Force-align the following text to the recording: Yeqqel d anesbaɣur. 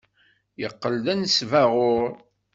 Yeqqel 0.61 0.95
d 1.05 1.07
anesbaɣur. 1.13 2.09